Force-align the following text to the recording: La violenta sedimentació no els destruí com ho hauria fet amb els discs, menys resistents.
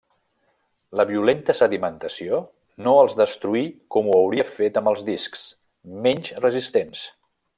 La 0.99 1.03
violenta 1.09 1.55
sedimentació 1.59 2.39
no 2.87 2.95
els 3.03 3.13
destruí 3.21 3.63
com 3.97 4.09
ho 4.09 4.17
hauria 4.23 4.47
fet 4.55 4.81
amb 4.83 4.93
els 4.95 5.07
discs, 5.13 5.45
menys 6.09 6.35
resistents. 6.47 7.07